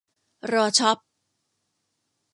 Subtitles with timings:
[0.51, 0.97] รอช็อป